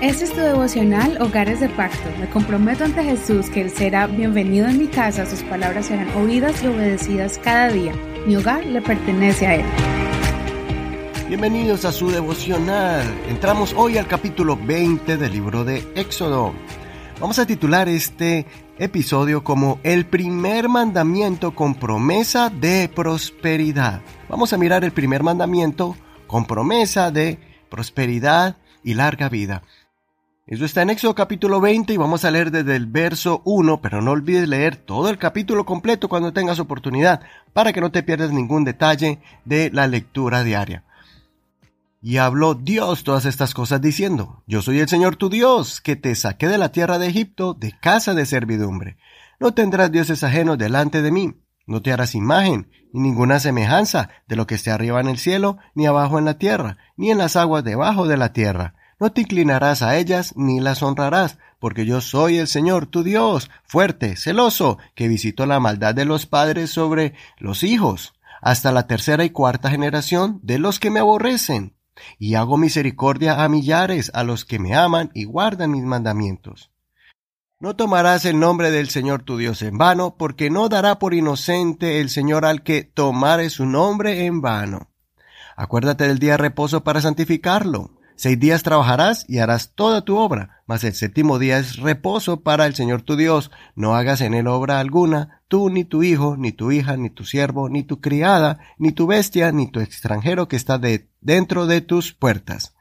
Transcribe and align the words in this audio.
Este 0.00 0.26
es 0.26 0.32
tu 0.32 0.38
devocional 0.38 1.20
Hogares 1.20 1.58
de 1.58 1.68
Pacto. 1.68 2.08
Me 2.20 2.30
comprometo 2.30 2.84
ante 2.84 3.02
Jesús 3.02 3.50
que 3.50 3.62
Él 3.62 3.70
será 3.70 4.06
bienvenido 4.06 4.68
en 4.68 4.78
mi 4.78 4.86
casa, 4.86 5.26
sus 5.26 5.42
palabras 5.42 5.86
serán 5.86 6.08
oídas 6.10 6.62
y 6.62 6.68
obedecidas 6.68 7.36
cada 7.38 7.68
día. 7.70 7.92
Mi 8.24 8.36
hogar 8.36 8.64
le 8.64 8.80
pertenece 8.80 9.48
a 9.48 9.56
Él. 9.56 9.64
Bienvenidos 11.26 11.84
a 11.84 11.90
su 11.90 12.12
devocional. 12.12 13.04
Entramos 13.28 13.74
hoy 13.76 13.98
al 13.98 14.06
capítulo 14.06 14.56
20 14.56 15.16
del 15.16 15.32
libro 15.32 15.64
de 15.64 15.84
Éxodo. 15.96 16.52
Vamos 17.18 17.40
a 17.40 17.46
titular 17.46 17.88
este 17.88 18.46
episodio 18.78 19.42
como 19.42 19.80
El 19.82 20.06
primer 20.06 20.68
mandamiento 20.68 21.56
con 21.56 21.74
promesa 21.74 22.50
de 22.50 22.88
prosperidad. 22.88 24.02
Vamos 24.28 24.52
a 24.52 24.58
mirar 24.58 24.84
el 24.84 24.92
primer 24.92 25.24
mandamiento 25.24 25.96
con 26.28 26.44
promesa 26.44 27.10
de 27.10 27.40
prosperidad 27.68 28.58
y 28.84 28.94
larga 28.94 29.28
vida. 29.28 29.62
Eso 30.48 30.64
está 30.64 30.80
en 30.80 30.88
Éxodo 30.88 31.14
capítulo 31.14 31.60
20 31.60 31.92
y 31.92 31.98
vamos 31.98 32.24
a 32.24 32.30
leer 32.30 32.50
desde 32.50 32.74
el 32.74 32.86
verso 32.86 33.42
1, 33.44 33.82
pero 33.82 34.00
no 34.00 34.12
olvides 34.12 34.48
leer 34.48 34.76
todo 34.76 35.10
el 35.10 35.18
capítulo 35.18 35.66
completo 35.66 36.08
cuando 36.08 36.32
tengas 36.32 36.58
oportunidad 36.58 37.20
para 37.52 37.74
que 37.74 37.82
no 37.82 37.92
te 37.92 38.02
pierdas 38.02 38.32
ningún 38.32 38.64
detalle 38.64 39.20
de 39.44 39.70
la 39.70 39.86
lectura 39.86 40.42
diaria. 40.44 40.84
Y 42.00 42.16
habló 42.16 42.54
Dios 42.54 43.04
todas 43.04 43.26
estas 43.26 43.52
cosas 43.52 43.82
diciendo, 43.82 44.42
Yo 44.46 44.62
soy 44.62 44.78
el 44.78 44.88
Señor 44.88 45.16
tu 45.16 45.28
Dios, 45.28 45.82
que 45.82 45.96
te 45.96 46.14
saqué 46.14 46.48
de 46.48 46.56
la 46.56 46.72
tierra 46.72 46.98
de 46.98 47.08
Egipto, 47.08 47.52
de 47.52 47.74
casa 47.78 48.14
de 48.14 48.24
servidumbre. 48.24 48.96
No 49.38 49.52
tendrás 49.52 49.92
dioses 49.92 50.24
ajenos 50.24 50.56
delante 50.56 51.02
de 51.02 51.10
mí. 51.10 51.34
No 51.66 51.82
te 51.82 51.92
harás 51.92 52.14
imagen, 52.14 52.70
ni 52.94 53.00
ninguna 53.00 53.38
semejanza 53.38 54.08
de 54.26 54.36
lo 54.36 54.46
que 54.46 54.54
esté 54.54 54.70
arriba 54.70 54.98
en 54.98 55.08
el 55.08 55.18
cielo, 55.18 55.58
ni 55.74 55.84
abajo 55.84 56.18
en 56.18 56.24
la 56.24 56.38
tierra, 56.38 56.78
ni 56.96 57.10
en 57.10 57.18
las 57.18 57.36
aguas 57.36 57.64
debajo 57.64 58.06
de 58.06 58.16
la 58.16 58.32
tierra 58.32 58.77
no 59.00 59.12
te 59.12 59.22
inclinarás 59.22 59.82
a 59.82 59.96
ellas 59.96 60.34
ni 60.36 60.60
las 60.60 60.82
honrarás, 60.82 61.38
porque 61.58 61.86
yo 61.86 62.00
soy 62.00 62.38
el 62.38 62.48
Señor 62.48 62.86
tu 62.86 63.02
Dios, 63.02 63.50
fuerte, 63.64 64.16
celoso, 64.16 64.78
que 64.94 65.08
visito 65.08 65.46
la 65.46 65.60
maldad 65.60 65.94
de 65.94 66.04
los 66.04 66.26
padres 66.26 66.70
sobre 66.70 67.14
los 67.38 67.62
hijos, 67.62 68.14
hasta 68.40 68.72
la 68.72 68.86
tercera 68.86 69.24
y 69.24 69.30
cuarta 69.30 69.70
generación 69.70 70.40
de 70.42 70.58
los 70.58 70.78
que 70.78 70.90
me 70.90 71.00
aborrecen, 71.00 71.74
y 72.18 72.34
hago 72.34 72.56
misericordia 72.56 73.42
a 73.42 73.48
millares, 73.48 74.10
a 74.14 74.24
los 74.24 74.44
que 74.44 74.58
me 74.58 74.74
aman 74.74 75.10
y 75.14 75.24
guardan 75.24 75.72
mis 75.72 75.84
mandamientos. 75.84 76.70
No 77.60 77.74
tomarás 77.74 78.24
el 78.24 78.38
nombre 78.38 78.70
del 78.70 78.88
Señor 78.88 79.22
tu 79.22 79.36
Dios 79.36 79.62
en 79.62 79.78
vano, 79.78 80.14
porque 80.16 80.48
no 80.48 80.68
dará 80.68 81.00
por 81.00 81.12
inocente 81.12 82.00
el 82.00 82.08
Señor 82.08 82.44
al 82.44 82.62
que 82.62 82.84
tomare 82.84 83.50
su 83.50 83.66
nombre 83.66 84.26
en 84.26 84.40
vano. 84.40 84.90
Acuérdate 85.56 86.06
del 86.06 86.20
día 86.20 86.32
de 86.32 86.36
reposo 86.36 86.84
para 86.84 87.00
santificarlo. 87.00 87.97
Seis 88.18 88.40
días 88.40 88.64
trabajarás 88.64 89.24
y 89.28 89.38
harás 89.38 89.74
toda 89.76 90.00
tu 90.00 90.16
obra, 90.16 90.64
mas 90.66 90.82
el 90.82 90.94
séptimo 90.94 91.38
día 91.38 91.60
es 91.60 91.76
reposo 91.76 92.40
para 92.40 92.66
el 92.66 92.74
Señor 92.74 93.02
tu 93.02 93.14
Dios. 93.14 93.52
No 93.76 93.94
hagas 93.94 94.22
en 94.22 94.34
él 94.34 94.48
obra 94.48 94.80
alguna, 94.80 95.40
tú, 95.46 95.70
ni 95.70 95.84
tu 95.84 96.02
hijo, 96.02 96.36
ni 96.36 96.50
tu 96.50 96.72
hija, 96.72 96.96
ni 96.96 97.10
tu 97.10 97.24
siervo, 97.24 97.68
ni 97.68 97.84
tu 97.84 98.00
criada, 98.00 98.58
ni 98.76 98.90
tu 98.90 99.06
bestia, 99.06 99.52
ni 99.52 99.70
tu 99.70 99.78
extranjero 99.78 100.48
que 100.48 100.56
está 100.56 100.78
de 100.78 101.08
dentro 101.20 101.66
de 101.66 101.80
tus 101.80 102.12
puertas. 102.12 102.74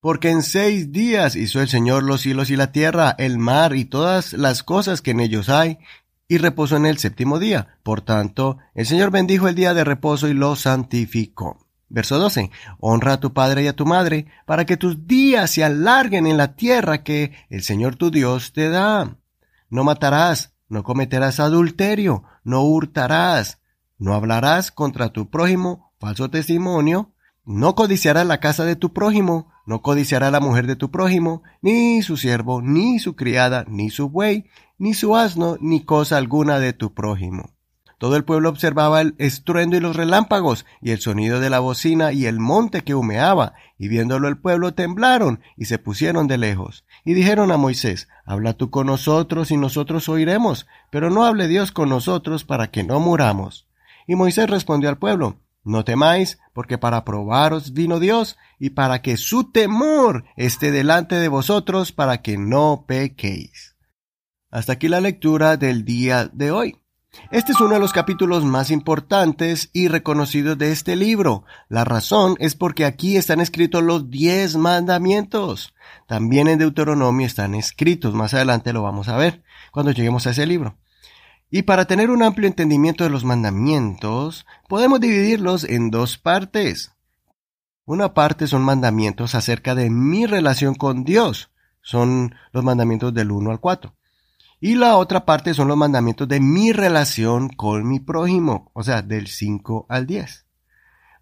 Porque 0.00 0.30
en 0.30 0.42
seis 0.42 0.90
días 0.90 1.36
hizo 1.36 1.60
el 1.60 1.68
Señor 1.68 2.02
los 2.02 2.22
cielos 2.22 2.48
y 2.48 2.56
la 2.56 2.72
tierra, 2.72 3.14
el 3.18 3.36
mar 3.36 3.76
y 3.76 3.84
todas 3.84 4.32
las 4.32 4.62
cosas 4.62 5.02
que 5.02 5.10
en 5.10 5.20
ellos 5.20 5.50
hay, 5.50 5.76
y 6.26 6.38
reposó 6.38 6.78
en 6.78 6.86
el 6.86 6.96
séptimo 6.96 7.38
día. 7.38 7.76
Por 7.82 8.00
tanto, 8.00 8.56
el 8.74 8.86
Señor 8.86 9.10
bendijo 9.10 9.46
el 9.46 9.56
día 9.56 9.74
de 9.74 9.84
reposo 9.84 10.26
y 10.26 10.32
lo 10.32 10.56
santificó. 10.56 11.69
Verso 11.90 12.18
12. 12.18 12.50
Honra 12.78 13.14
a 13.14 13.20
tu 13.20 13.34
padre 13.34 13.64
y 13.64 13.66
a 13.66 13.76
tu 13.76 13.84
madre, 13.84 14.26
para 14.46 14.64
que 14.64 14.78
tus 14.78 15.06
días 15.06 15.50
se 15.50 15.64
alarguen 15.64 16.26
en 16.26 16.38
la 16.38 16.54
tierra 16.54 17.02
que 17.02 17.32
el 17.50 17.62
Señor 17.62 17.96
tu 17.96 18.10
Dios 18.10 18.52
te 18.52 18.70
da. 18.70 19.18
No 19.68 19.84
matarás, 19.84 20.54
no 20.68 20.84
cometerás 20.84 21.40
adulterio, 21.40 22.22
no 22.44 22.62
hurtarás, 22.62 23.60
no 23.98 24.14
hablarás 24.14 24.70
contra 24.70 25.12
tu 25.12 25.28
prójimo 25.28 25.90
falso 26.00 26.30
testimonio, 26.30 27.12
no 27.44 27.74
codiciarás 27.74 28.26
la 28.26 28.40
casa 28.40 28.64
de 28.64 28.74
tu 28.74 28.92
prójimo, 28.92 29.52
no 29.66 29.82
codiciará 29.82 30.30
la 30.30 30.40
mujer 30.40 30.66
de 30.66 30.76
tu 30.76 30.90
prójimo, 30.90 31.42
ni 31.60 32.02
su 32.02 32.16
siervo, 32.16 32.62
ni 32.62 32.98
su 32.98 33.14
criada, 33.14 33.64
ni 33.68 33.90
su 33.90 34.08
buey, 34.08 34.46
ni 34.78 34.94
su 34.94 35.14
asno, 35.14 35.58
ni 35.60 35.84
cosa 35.84 36.16
alguna 36.16 36.58
de 36.58 36.72
tu 36.72 36.94
prójimo. 36.94 37.50
Todo 38.00 38.16
el 38.16 38.24
pueblo 38.24 38.48
observaba 38.48 39.02
el 39.02 39.14
estruendo 39.18 39.76
y 39.76 39.80
los 39.80 39.94
relámpagos, 39.94 40.64
y 40.80 40.92
el 40.92 41.00
sonido 41.00 41.38
de 41.38 41.50
la 41.50 41.60
bocina 41.60 42.12
y 42.12 42.24
el 42.24 42.40
monte 42.40 42.80
que 42.80 42.94
humeaba, 42.94 43.52
y 43.76 43.88
viéndolo 43.88 44.26
el 44.26 44.38
pueblo 44.38 44.72
temblaron, 44.72 45.42
y 45.54 45.66
se 45.66 45.76
pusieron 45.76 46.26
de 46.26 46.38
lejos. 46.38 46.86
Y 47.04 47.12
dijeron 47.12 47.52
a 47.52 47.58
Moisés, 47.58 48.08
Habla 48.24 48.54
tú 48.54 48.70
con 48.70 48.86
nosotros, 48.86 49.50
y 49.50 49.58
nosotros 49.58 50.08
oiremos, 50.08 50.66
pero 50.88 51.10
no 51.10 51.26
hable 51.26 51.46
Dios 51.46 51.72
con 51.72 51.90
nosotros 51.90 52.44
para 52.44 52.70
que 52.70 52.84
no 52.84 53.00
muramos. 53.00 53.68
Y 54.06 54.14
Moisés 54.14 54.48
respondió 54.48 54.88
al 54.88 54.96
pueblo, 54.96 55.36
No 55.62 55.84
temáis, 55.84 56.38
porque 56.54 56.78
para 56.78 57.04
probaros 57.04 57.74
vino 57.74 58.00
Dios, 58.00 58.38
y 58.58 58.70
para 58.70 59.02
que 59.02 59.18
su 59.18 59.52
temor 59.52 60.24
esté 60.36 60.70
delante 60.70 61.16
de 61.16 61.28
vosotros, 61.28 61.92
para 61.92 62.22
que 62.22 62.38
no 62.38 62.86
pequéis. 62.88 63.76
Hasta 64.50 64.72
aquí 64.72 64.88
la 64.88 65.02
lectura 65.02 65.58
del 65.58 65.84
día 65.84 66.30
de 66.32 66.50
hoy. 66.50 66.80
Este 67.30 67.52
es 67.52 67.60
uno 67.60 67.74
de 67.74 67.80
los 67.80 67.92
capítulos 67.92 68.44
más 68.44 68.70
importantes 68.70 69.70
y 69.72 69.88
reconocidos 69.88 70.56
de 70.58 70.70
este 70.70 70.94
libro. 70.94 71.44
La 71.68 71.84
razón 71.84 72.36
es 72.38 72.54
porque 72.54 72.84
aquí 72.84 73.16
están 73.16 73.40
escritos 73.40 73.82
los 73.82 74.10
diez 74.10 74.56
mandamientos. 74.56 75.74
También 76.06 76.46
en 76.46 76.58
Deuteronomio 76.58 77.26
están 77.26 77.54
escritos. 77.54 78.14
Más 78.14 78.34
adelante 78.34 78.72
lo 78.72 78.82
vamos 78.82 79.08
a 79.08 79.16
ver 79.16 79.42
cuando 79.72 79.92
lleguemos 79.92 80.26
a 80.26 80.30
ese 80.30 80.46
libro. 80.46 80.76
Y 81.50 81.62
para 81.62 81.86
tener 81.86 82.10
un 82.10 82.22
amplio 82.22 82.46
entendimiento 82.46 83.02
de 83.02 83.10
los 83.10 83.24
mandamientos, 83.24 84.46
podemos 84.68 85.00
dividirlos 85.00 85.64
en 85.64 85.90
dos 85.90 86.16
partes. 86.16 86.92
Una 87.84 88.14
parte 88.14 88.46
son 88.46 88.62
mandamientos 88.62 89.34
acerca 89.34 89.74
de 89.74 89.90
mi 89.90 90.26
relación 90.26 90.76
con 90.76 91.02
Dios. 91.02 91.50
Son 91.82 92.36
los 92.52 92.62
mandamientos 92.62 93.12
del 93.12 93.32
1 93.32 93.50
al 93.50 93.58
4. 93.58 93.96
Y 94.60 94.74
la 94.74 94.96
otra 94.96 95.24
parte 95.24 95.54
son 95.54 95.68
los 95.68 95.76
mandamientos 95.76 96.28
de 96.28 96.38
mi 96.38 96.72
relación 96.72 97.48
con 97.48 97.88
mi 97.88 97.98
prójimo, 97.98 98.70
o 98.74 98.82
sea, 98.82 99.00
del 99.00 99.26
5 99.26 99.86
al 99.88 100.06
10. 100.06 100.46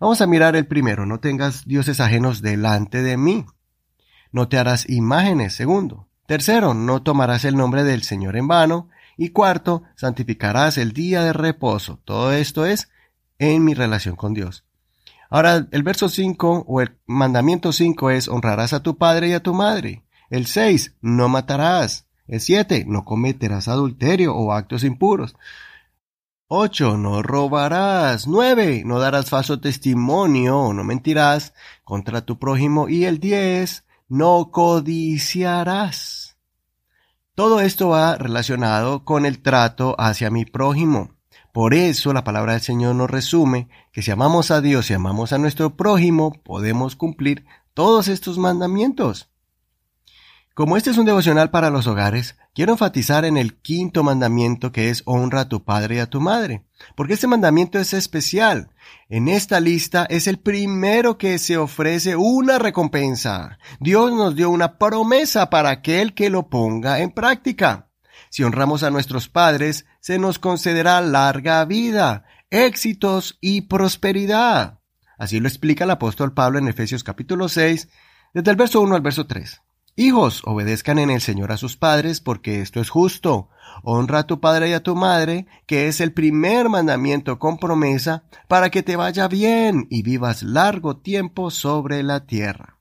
Vamos 0.00 0.20
a 0.20 0.26
mirar 0.26 0.56
el 0.56 0.66
primero, 0.66 1.06
no 1.06 1.20
tengas 1.20 1.64
dioses 1.64 2.00
ajenos 2.00 2.42
delante 2.42 3.02
de 3.02 3.16
mí. 3.16 3.46
No 4.32 4.48
te 4.48 4.58
harás 4.58 4.88
imágenes, 4.88 5.54
segundo. 5.54 6.08
Tercero, 6.26 6.74
no 6.74 7.02
tomarás 7.02 7.44
el 7.44 7.56
nombre 7.56 7.84
del 7.84 8.02
Señor 8.02 8.36
en 8.36 8.48
vano. 8.48 8.88
Y 9.16 9.30
cuarto, 9.30 9.84
santificarás 9.96 10.76
el 10.76 10.92
día 10.92 11.22
de 11.22 11.32
reposo. 11.32 12.00
Todo 12.04 12.32
esto 12.32 12.66
es 12.66 12.88
en 13.38 13.64
mi 13.64 13.74
relación 13.74 14.16
con 14.16 14.34
Dios. 14.34 14.64
Ahora, 15.30 15.66
el 15.70 15.82
verso 15.82 16.08
5 16.08 16.64
o 16.66 16.80
el 16.80 16.98
mandamiento 17.06 17.72
5 17.72 18.10
es 18.10 18.28
honrarás 18.28 18.72
a 18.72 18.82
tu 18.82 18.98
padre 18.98 19.28
y 19.28 19.32
a 19.32 19.42
tu 19.42 19.54
madre. 19.54 20.04
El 20.28 20.46
6, 20.46 20.96
no 21.00 21.28
matarás. 21.28 22.07
El 22.28 22.40
7. 22.40 22.84
No 22.86 23.04
cometerás 23.04 23.68
adulterio 23.68 24.36
o 24.36 24.52
actos 24.52 24.84
impuros. 24.84 25.34
8. 26.48 26.96
No 26.98 27.22
robarás. 27.22 28.26
9. 28.26 28.82
No 28.84 29.00
darás 29.00 29.30
falso 29.30 29.60
testimonio 29.60 30.58
o 30.58 30.72
no 30.74 30.84
mentirás 30.84 31.54
contra 31.84 32.24
tu 32.24 32.38
prójimo. 32.38 32.88
Y 32.88 33.06
el 33.06 33.18
10. 33.18 33.84
No 34.08 34.50
codiciarás. 34.52 36.36
Todo 37.34 37.60
esto 37.60 37.88
va 37.90 38.16
relacionado 38.16 39.04
con 39.04 39.24
el 39.24 39.40
trato 39.40 39.94
hacia 39.98 40.30
mi 40.30 40.44
prójimo. 40.44 41.14
Por 41.52 41.72
eso 41.72 42.12
la 42.12 42.24
palabra 42.24 42.52
del 42.52 42.62
Señor 42.62 42.94
nos 42.94 43.10
resume 43.10 43.68
que 43.90 44.02
si 44.02 44.10
amamos 44.10 44.50
a 44.50 44.60
Dios 44.60 44.90
y 44.90 44.94
amamos 44.94 45.32
a 45.32 45.38
nuestro 45.38 45.76
prójimo, 45.76 46.32
podemos 46.44 46.94
cumplir 46.94 47.46
todos 47.74 48.08
estos 48.08 48.38
mandamientos. 48.38 49.30
Como 50.58 50.76
este 50.76 50.90
es 50.90 50.98
un 50.98 51.06
devocional 51.06 51.50
para 51.50 51.70
los 51.70 51.86
hogares, 51.86 52.34
quiero 52.52 52.72
enfatizar 52.72 53.24
en 53.24 53.36
el 53.36 53.60
quinto 53.60 54.02
mandamiento 54.02 54.72
que 54.72 54.90
es 54.90 55.04
honra 55.06 55.42
a 55.42 55.48
tu 55.48 55.62
padre 55.62 55.94
y 55.94 55.98
a 56.00 56.10
tu 56.10 56.20
madre, 56.20 56.64
porque 56.96 57.12
este 57.12 57.28
mandamiento 57.28 57.78
es 57.78 57.92
especial. 57.92 58.70
En 59.08 59.28
esta 59.28 59.60
lista 59.60 60.04
es 60.10 60.26
el 60.26 60.40
primero 60.40 61.16
que 61.16 61.38
se 61.38 61.56
ofrece 61.56 62.16
una 62.16 62.58
recompensa. 62.58 63.60
Dios 63.78 64.12
nos 64.12 64.34
dio 64.34 64.50
una 64.50 64.78
promesa 64.78 65.48
para 65.48 65.70
aquel 65.70 66.12
que 66.12 66.28
lo 66.28 66.48
ponga 66.48 66.98
en 66.98 67.12
práctica. 67.12 67.90
Si 68.28 68.42
honramos 68.42 68.82
a 68.82 68.90
nuestros 68.90 69.28
padres, 69.28 69.86
se 70.00 70.18
nos 70.18 70.40
concederá 70.40 71.00
larga 71.02 71.64
vida, 71.66 72.24
éxitos 72.50 73.38
y 73.40 73.60
prosperidad. 73.60 74.80
Así 75.18 75.38
lo 75.38 75.46
explica 75.46 75.84
el 75.84 75.92
apóstol 75.92 76.34
Pablo 76.34 76.58
en 76.58 76.66
Efesios 76.66 77.04
capítulo 77.04 77.48
6, 77.48 77.88
desde 78.34 78.50
el 78.50 78.56
verso 78.56 78.80
1 78.80 78.96
al 78.96 79.02
verso 79.02 79.24
3. 79.24 79.62
Hijos, 80.00 80.42
obedezcan 80.44 81.00
en 81.00 81.10
el 81.10 81.20
Señor 81.20 81.50
a 81.50 81.56
sus 81.56 81.76
padres, 81.76 82.20
porque 82.20 82.60
esto 82.60 82.80
es 82.80 82.88
justo. 82.88 83.48
Honra 83.82 84.20
a 84.20 84.26
tu 84.28 84.38
padre 84.38 84.70
y 84.70 84.72
a 84.72 84.80
tu 84.80 84.94
madre, 84.94 85.48
que 85.66 85.88
es 85.88 86.00
el 86.00 86.12
primer 86.12 86.68
mandamiento 86.68 87.40
con 87.40 87.58
promesa, 87.58 88.22
para 88.46 88.70
que 88.70 88.84
te 88.84 88.94
vaya 88.94 89.26
bien 89.26 89.88
y 89.90 90.04
vivas 90.04 90.44
largo 90.44 90.98
tiempo 90.98 91.50
sobre 91.50 92.04
la 92.04 92.26
tierra. 92.26 92.78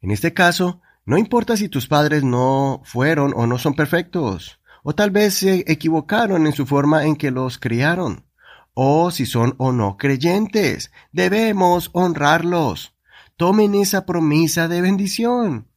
En 0.00 0.10
este 0.10 0.32
caso, 0.32 0.80
No 1.04 1.18
importa 1.18 1.58
si 1.58 1.68
tus 1.68 1.88
padres 1.88 2.24
no 2.24 2.80
fueron 2.84 3.34
o 3.36 3.46
no 3.46 3.58
son 3.58 3.74
perfectos, 3.74 4.60
o 4.82 4.94
tal 4.94 5.10
vez 5.10 5.34
se 5.34 5.70
equivocaron 5.70 6.46
en 6.46 6.54
su 6.54 6.64
forma 6.64 7.04
en 7.04 7.16
que 7.16 7.30
los 7.30 7.58
criaron, 7.58 8.24
o 8.72 9.10
si 9.10 9.26
son 9.26 9.56
o 9.58 9.72
no 9.72 9.98
creyentes, 9.98 10.90
debemos 11.12 11.90
honrarlos. 11.92 12.94
Tomen 13.36 13.74
esa 13.74 14.06
promesa 14.06 14.68
de 14.68 14.80
bendición. 14.80 15.68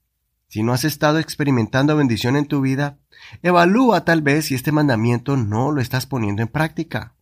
Si 0.48 0.64
no 0.64 0.74
has 0.74 0.86
estado 0.86 1.20
experimentando 1.20 1.96
bendición 1.98 2.38
en 2.38 2.46
tu 2.46 2.62
vida, 2.62 3.00
evalúa 3.44 4.06
tal 4.06 4.22
vez 4.22 4.46
si 4.46 4.56
este 4.56 4.72
mandamiento 4.72 5.36
no 5.36 5.72
lo 5.72 5.82
estás 5.82 6.06
poniendo 6.06 6.42
en 6.42 6.48
práctica. 6.48 7.16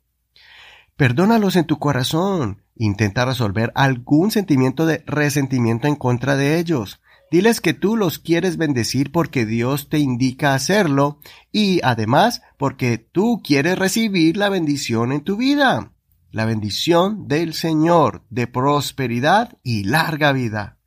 Perdónalos 0.95 1.55
en 1.55 1.65
tu 1.65 1.77
corazón. 1.79 2.61
Intenta 2.75 3.25
resolver 3.25 3.71
algún 3.75 4.31
sentimiento 4.31 4.85
de 4.85 5.03
resentimiento 5.05 5.87
en 5.87 5.95
contra 5.95 6.35
de 6.35 6.59
ellos. 6.59 7.01
Diles 7.31 7.59
que 7.59 7.73
tú 7.73 7.97
los 7.97 8.19
quieres 8.19 8.57
bendecir 8.57 9.11
porque 9.11 9.45
Dios 9.45 9.89
te 9.89 9.97
indica 9.97 10.53
hacerlo 10.53 11.19
y 11.51 11.81
además 11.83 12.43
porque 12.57 12.97
tú 12.97 13.41
quieres 13.43 13.77
recibir 13.77 14.37
la 14.37 14.49
bendición 14.49 15.11
en 15.11 15.21
tu 15.21 15.35
vida. 15.35 15.91
La 16.31 16.45
bendición 16.45 17.27
del 17.27 17.53
Señor 17.53 18.23
de 18.29 18.47
prosperidad 18.47 19.57
y 19.63 19.85
larga 19.85 20.31
vida. 20.31 20.77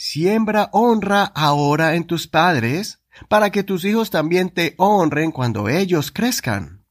Siembra 0.00 0.70
honra 0.70 1.24
ahora 1.24 1.96
en 1.96 2.04
tus 2.04 2.28
padres 2.28 3.00
para 3.28 3.50
que 3.50 3.64
tus 3.64 3.84
hijos 3.84 4.10
también 4.10 4.48
te 4.48 4.76
honren 4.78 5.32
cuando 5.32 5.68
ellos 5.68 6.12
crezcan. 6.12 6.84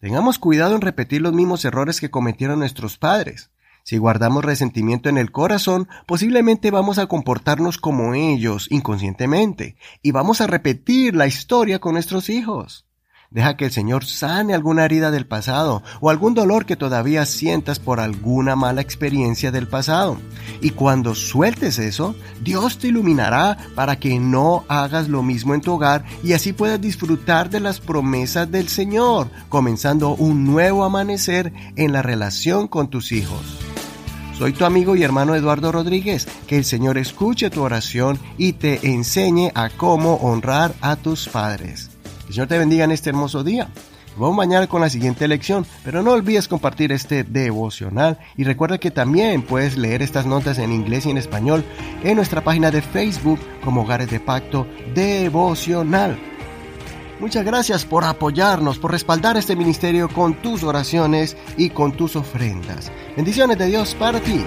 Tengamos 0.00 0.40
cuidado 0.40 0.74
en 0.74 0.80
repetir 0.80 1.22
los 1.22 1.32
mismos 1.32 1.64
errores 1.64 2.00
que 2.00 2.10
cometieron 2.10 2.58
nuestros 2.58 2.98
padres. 2.98 3.52
Si 3.84 3.98
guardamos 3.98 4.44
resentimiento 4.44 5.08
en 5.08 5.16
el 5.16 5.30
corazón, 5.30 5.86
posiblemente 6.08 6.72
vamos 6.72 6.98
a 6.98 7.06
comportarnos 7.06 7.78
como 7.78 8.14
ellos 8.14 8.66
inconscientemente 8.68 9.76
y 10.02 10.10
vamos 10.10 10.40
a 10.40 10.48
repetir 10.48 11.14
la 11.14 11.28
historia 11.28 11.78
con 11.78 11.92
nuestros 11.92 12.28
hijos. 12.28 12.84
Deja 13.32 13.56
que 13.56 13.66
el 13.66 13.70
Señor 13.70 14.04
sane 14.04 14.54
alguna 14.54 14.84
herida 14.84 15.12
del 15.12 15.24
pasado 15.24 15.84
o 16.00 16.10
algún 16.10 16.34
dolor 16.34 16.66
que 16.66 16.74
todavía 16.74 17.24
sientas 17.26 17.78
por 17.78 18.00
alguna 18.00 18.56
mala 18.56 18.80
experiencia 18.80 19.52
del 19.52 19.68
pasado. 19.68 20.18
Y 20.60 20.70
cuando 20.70 21.14
sueltes 21.14 21.78
eso, 21.78 22.16
Dios 22.42 22.78
te 22.78 22.88
iluminará 22.88 23.56
para 23.76 24.00
que 24.00 24.18
no 24.18 24.64
hagas 24.66 25.08
lo 25.08 25.22
mismo 25.22 25.54
en 25.54 25.60
tu 25.60 25.74
hogar 25.74 26.04
y 26.24 26.32
así 26.32 26.52
puedas 26.52 26.80
disfrutar 26.80 27.50
de 27.50 27.60
las 27.60 27.78
promesas 27.78 28.50
del 28.50 28.66
Señor, 28.66 29.30
comenzando 29.48 30.16
un 30.16 30.44
nuevo 30.44 30.82
amanecer 30.82 31.52
en 31.76 31.92
la 31.92 32.02
relación 32.02 32.66
con 32.66 32.90
tus 32.90 33.12
hijos. 33.12 33.60
Soy 34.36 34.54
tu 34.54 34.64
amigo 34.64 34.96
y 34.96 35.04
hermano 35.04 35.36
Eduardo 35.36 35.70
Rodríguez. 35.70 36.26
Que 36.48 36.56
el 36.58 36.64
Señor 36.64 36.98
escuche 36.98 37.48
tu 37.48 37.62
oración 37.62 38.18
y 38.38 38.54
te 38.54 38.90
enseñe 38.90 39.52
a 39.54 39.68
cómo 39.68 40.14
honrar 40.14 40.74
a 40.80 40.96
tus 40.96 41.28
padres. 41.28 41.90
Señor 42.30 42.48
te 42.48 42.58
bendiga 42.58 42.84
en 42.84 42.92
este 42.92 43.10
hermoso 43.10 43.42
día. 43.42 43.68
Vamos 44.16 44.36
mañana 44.36 44.66
con 44.66 44.80
la 44.80 44.90
siguiente 44.90 45.28
lección, 45.28 45.66
pero 45.84 46.02
no 46.02 46.12
olvides 46.12 46.48
compartir 46.48 46.92
este 46.92 47.24
devocional 47.24 48.18
y 48.36 48.44
recuerda 48.44 48.78
que 48.78 48.90
también 48.90 49.42
puedes 49.42 49.76
leer 49.76 50.02
estas 50.02 50.26
notas 50.26 50.58
en 50.58 50.72
inglés 50.72 51.06
y 51.06 51.10
en 51.10 51.18
español 51.18 51.64
en 52.02 52.16
nuestra 52.16 52.42
página 52.42 52.70
de 52.70 52.82
Facebook 52.82 53.40
como 53.64 53.82
Hogares 53.82 54.10
de 54.10 54.20
Pacto 54.20 54.66
Devocional. 54.94 56.18
Muchas 57.20 57.44
gracias 57.44 57.84
por 57.84 58.04
apoyarnos, 58.04 58.78
por 58.78 58.92
respaldar 58.92 59.36
este 59.36 59.54
ministerio 59.54 60.08
con 60.08 60.34
tus 60.34 60.62
oraciones 60.64 61.36
y 61.56 61.70
con 61.70 61.92
tus 61.92 62.16
ofrendas. 62.16 62.90
Bendiciones 63.16 63.58
de 63.58 63.66
Dios 63.66 63.94
para 63.94 64.20
ti. 64.20 64.42